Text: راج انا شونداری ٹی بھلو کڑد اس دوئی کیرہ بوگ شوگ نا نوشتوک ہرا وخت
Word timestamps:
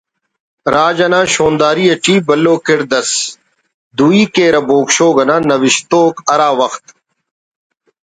راج 0.73 0.97
انا 1.07 1.21
شونداری 1.33 1.85
ٹی 2.03 2.15
بھلو 2.27 2.55
کڑد 2.67 2.91
اس 2.99 3.11
دوئی 3.97 4.21
کیرہ 4.35 4.61
بوگ 4.67 4.85
شوگ 4.97 5.15
نا 5.29 5.35
نوشتوک 5.49 6.15
ہرا 6.29 6.49
وخت 6.59 6.85